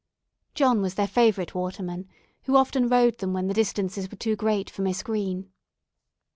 [0.55, 2.09] John was their favourite waterman,
[2.45, 5.51] who often rowed them when the distances were too great for Miss Green.